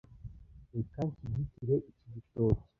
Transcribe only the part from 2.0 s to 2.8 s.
gitoki